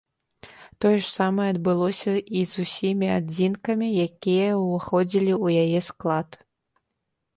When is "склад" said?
5.93-6.29